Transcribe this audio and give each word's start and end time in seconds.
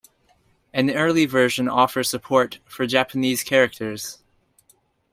An 0.73 0.89
early 0.89 1.27
version 1.27 1.69
offer 1.69 2.03
support 2.03 2.57
for 2.65 2.87
Japanese 2.87 3.43
characters. 3.43 4.17